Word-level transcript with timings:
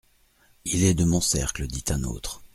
Il 0.65 0.83
est 0.83 0.95
de 0.95 1.03
mon 1.05 1.21
cercle, 1.21 1.67
dit 1.67 1.83
un 1.89 2.03
autre. 2.05 2.41